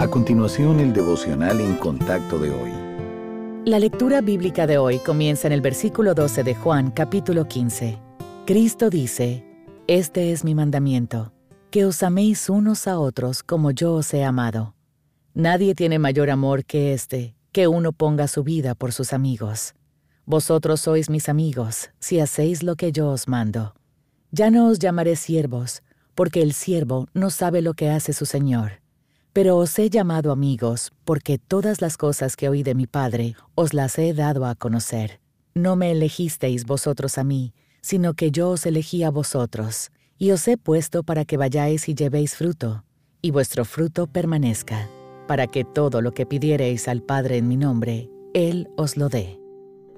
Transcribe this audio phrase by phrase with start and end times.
[0.00, 2.70] A continuación, el devocional en contacto de hoy.
[3.66, 7.98] La lectura bíblica de hoy comienza en el versículo 12 de Juan capítulo 15.
[8.46, 9.44] Cristo dice,
[9.88, 11.34] Este es mi mandamiento,
[11.70, 14.74] que os améis unos a otros como yo os he amado.
[15.34, 19.74] Nadie tiene mayor amor que este, que uno ponga su vida por sus amigos.
[20.24, 23.74] Vosotros sois mis amigos, si hacéis lo que yo os mando.
[24.30, 25.82] Ya no os llamaré siervos,
[26.14, 28.80] porque el siervo no sabe lo que hace su Señor
[29.32, 33.74] pero os he llamado amigos, porque todas las cosas que oí de mi Padre os
[33.74, 35.20] las he dado a conocer.
[35.54, 40.46] No me elegisteis vosotros a mí, sino que yo os elegí a vosotros, y os
[40.48, 42.84] he puesto para que vayáis y llevéis fruto,
[43.22, 44.88] y vuestro fruto permanezca,
[45.26, 49.40] para que todo lo que pidiereis al Padre en mi nombre, Él os lo dé.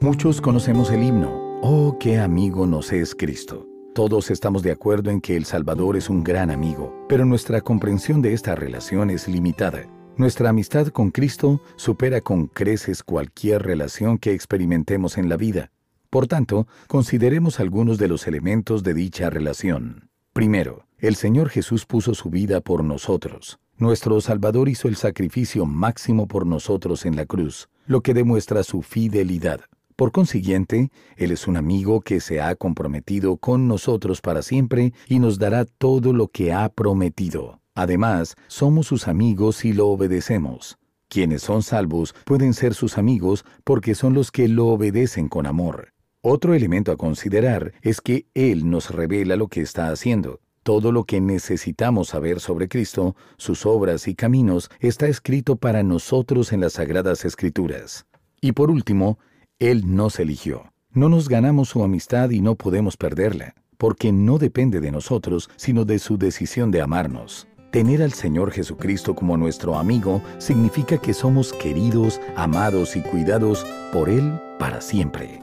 [0.00, 3.71] Muchos conocemos el himno, Oh, qué amigo nos es Cristo.
[3.94, 8.22] Todos estamos de acuerdo en que el Salvador es un gran amigo, pero nuestra comprensión
[8.22, 9.86] de esta relación es limitada.
[10.16, 15.72] Nuestra amistad con Cristo supera con creces cualquier relación que experimentemos en la vida.
[16.08, 20.08] Por tanto, consideremos algunos de los elementos de dicha relación.
[20.32, 23.58] Primero, el Señor Jesús puso su vida por nosotros.
[23.76, 28.80] Nuestro Salvador hizo el sacrificio máximo por nosotros en la cruz, lo que demuestra su
[28.80, 29.60] fidelidad.
[30.02, 35.20] Por consiguiente, Él es un amigo que se ha comprometido con nosotros para siempre y
[35.20, 37.60] nos dará todo lo que ha prometido.
[37.76, 40.76] Además, somos sus amigos si lo obedecemos.
[41.06, 45.92] Quienes son salvos pueden ser sus amigos porque son los que lo obedecen con amor.
[46.20, 50.40] Otro elemento a considerar es que Él nos revela lo que está haciendo.
[50.64, 56.52] Todo lo que necesitamos saber sobre Cristo, sus obras y caminos, está escrito para nosotros
[56.52, 58.04] en las Sagradas Escrituras.
[58.40, 59.20] Y por último,
[59.62, 60.72] él nos eligió.
[60.90, 65.84] No nos ganamos su amistad y no podemos perderla, porque no depende de nosotros, sino
[65.84, 67.46] de su decisión de amarnos.
[67.70, 74.10] Tener al Señor Jesucristo como nuestro amigo significa que somos queridos, amados y cuidados por
[74.10, 75.40] Él para siempre.